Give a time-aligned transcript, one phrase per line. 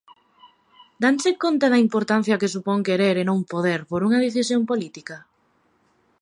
[1.03, 5.17] ¿Danse conta da importancia que supón querer e non poder por unha decisión política?